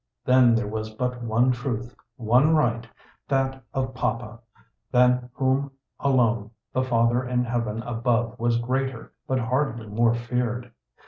[0.25, 2.87] Then there was but one truth, one right,
[3.27, 4.39] that of Papa,
[4.91, 10.71] than whom alone the Father in Heaven above was greater but hardly more feared.